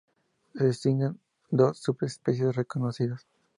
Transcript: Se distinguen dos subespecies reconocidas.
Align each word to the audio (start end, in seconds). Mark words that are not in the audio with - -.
Se 0.55 0.65
distinguen 0.65 1.19
dos 1.51 1.77
subespecies 1.77 2.55
reconocidas. 2.55 3.27